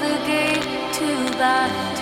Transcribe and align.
the 0.00 0.16
gate 0.26 0.94
to 0.94 1.06
thy 1.36 1.99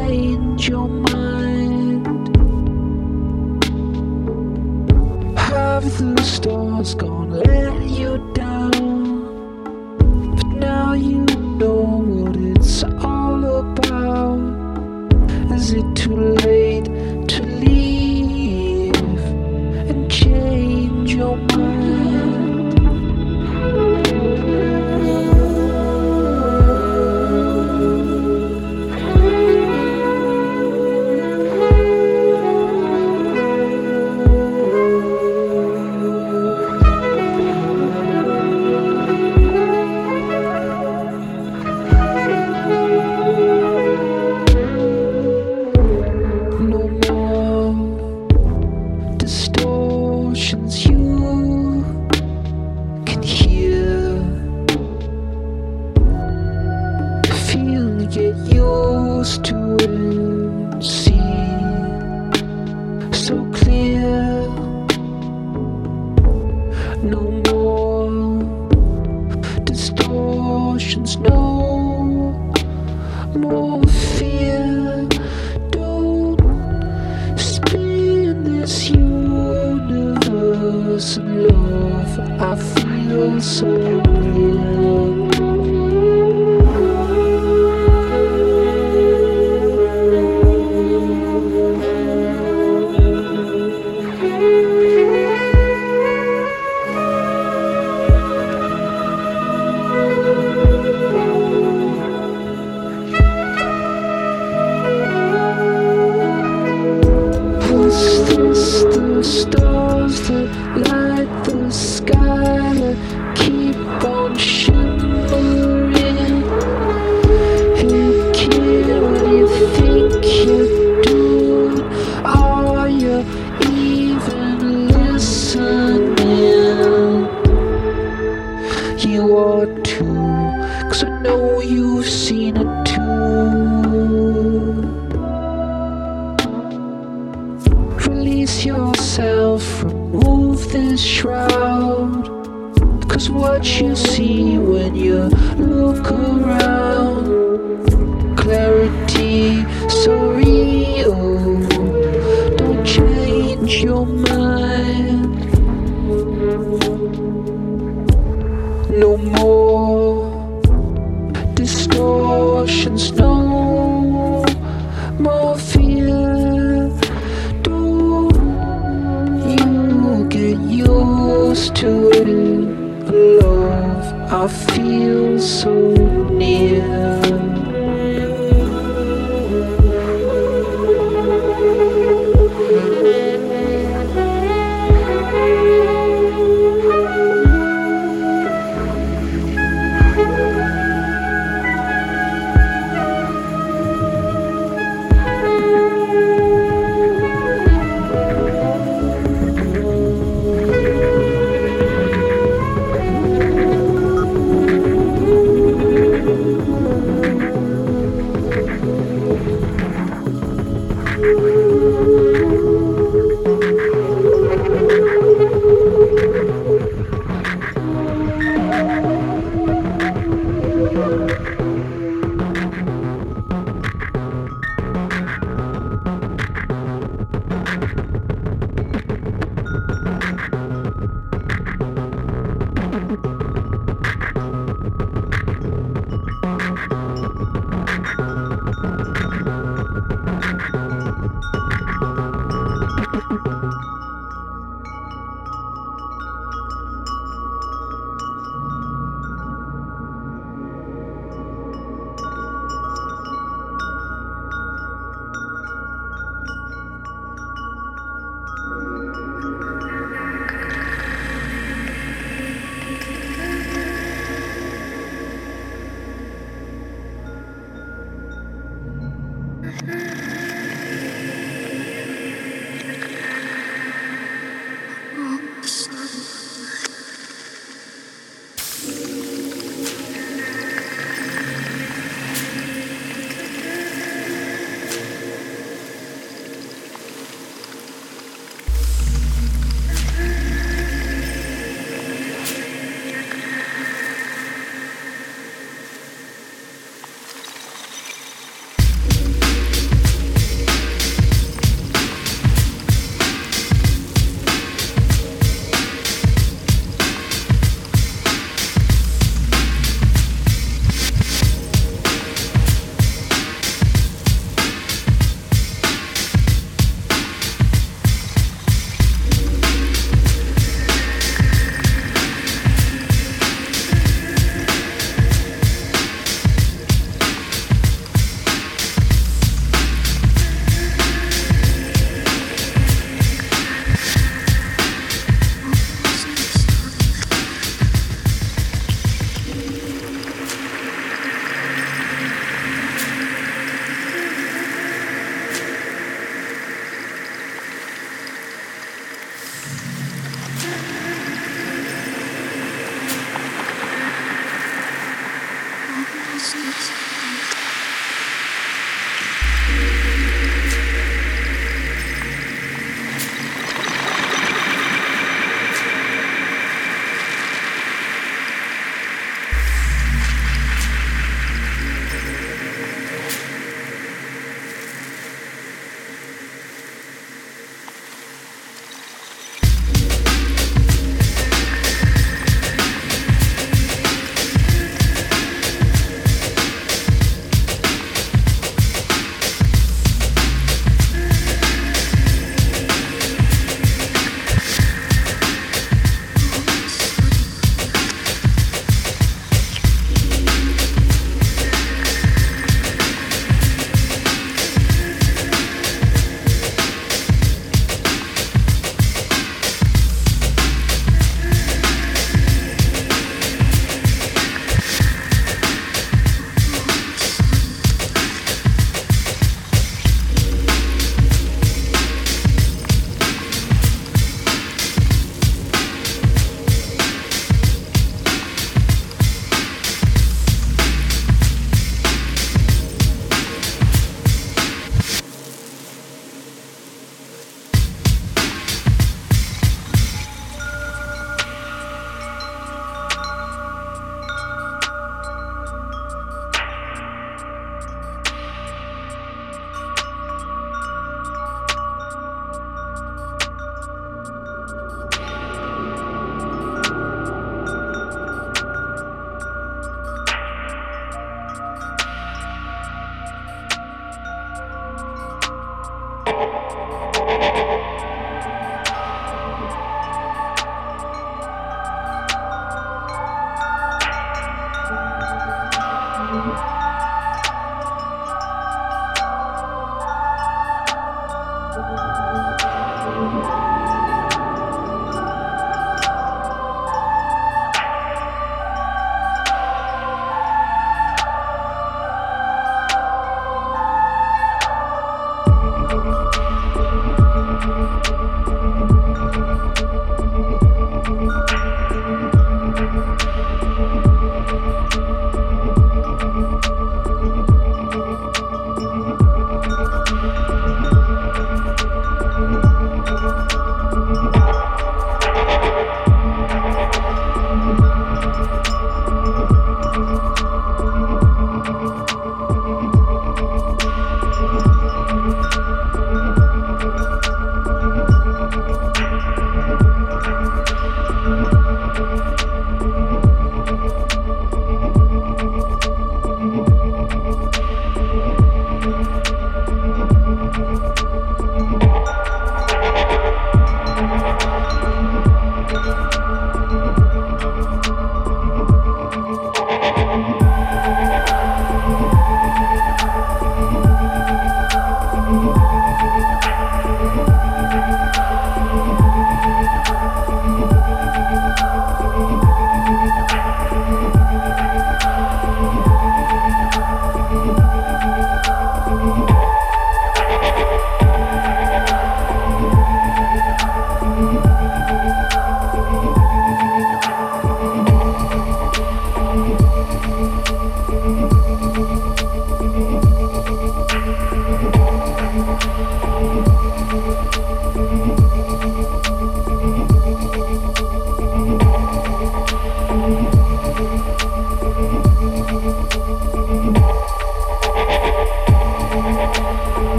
change 0.00 0.68
your 0.68 0.88
mind? 0.88 2.06
Have 5.38 5.84
the 5.98 6.22
stars 6.22 6.94
gone 6.94 7.30
let 7.30 7.82
you 7.98 8.19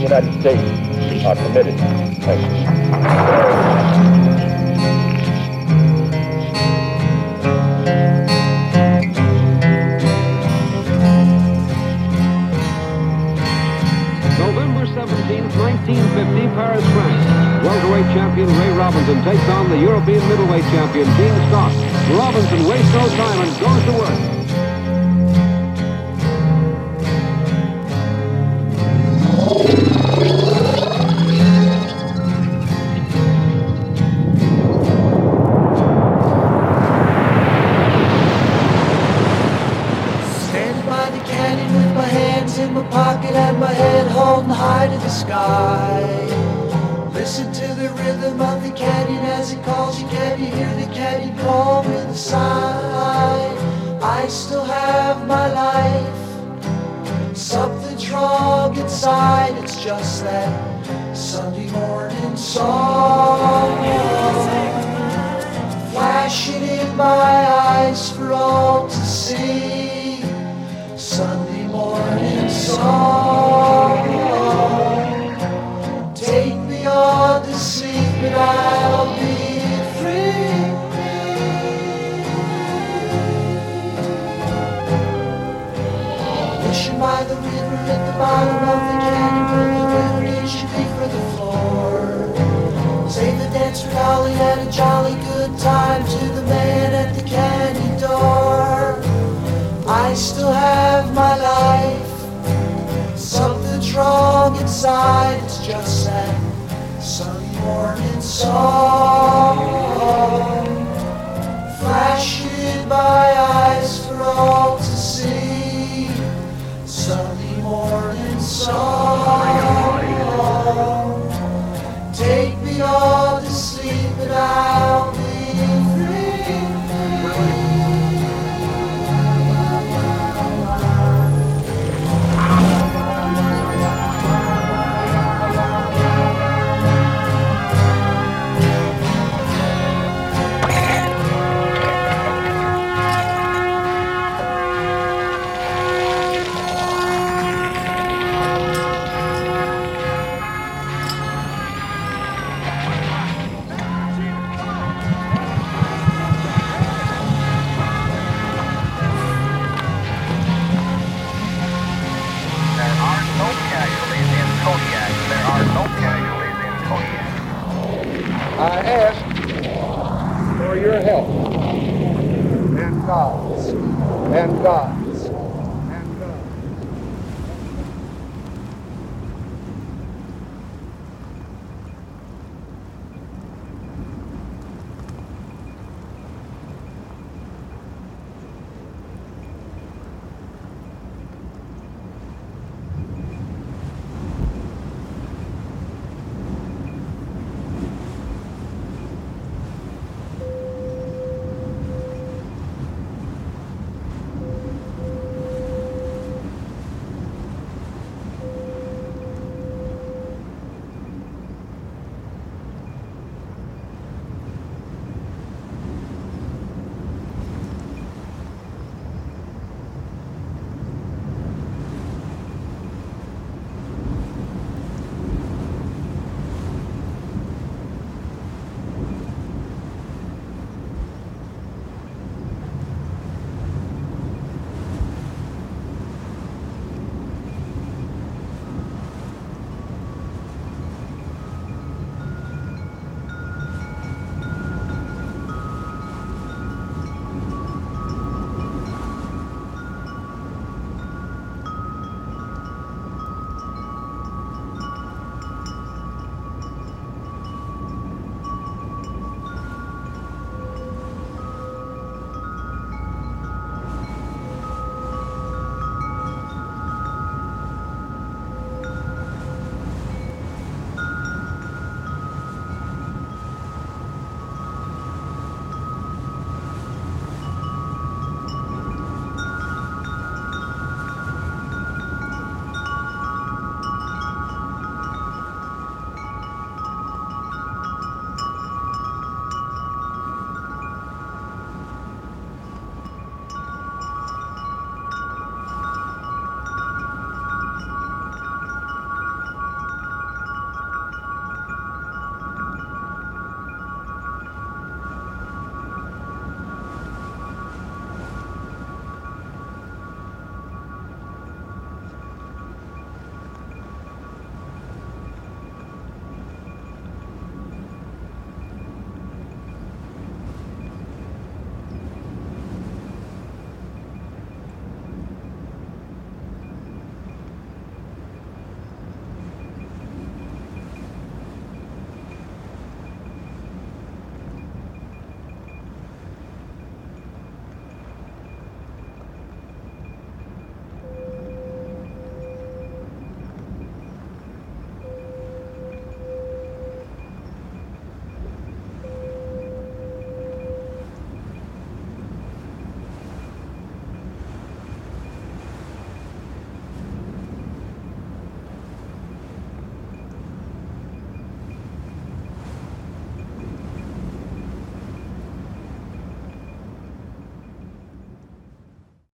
the 0.00 0.08
United 0.08 0.40
States 0.40 1.26
are 1.26 1.36
committed. 1.36 1.76
Thank 2.24 2.40
you. 2.40 2.80
November 14.40 14.86
17, 14.86 15.44
1950, 15.58 16.48
Paris, 16.56 16.84
France. 16.94 17.64
Welterweight 17.64 18.06
champion 18.16 18.48
Ray 18.58 18.72
Robinson 18.72 19.22
takes 19.22 19.48
on 19.50 19.68
the 19.68 19.76
European 19.76 20.26
middleweight 20.28 20.64
champion 20.64 21.04
Gene 21.16 21.48
Stock. 21.48 21.72
Robinson 22.16 22.66
wastes 22.66 22.92
no 22.94 23.06
time 23.20 23.40
and 23.42 23.60
goes 23.60 23.84
to 23.84 23.92
work. 24.00 24.39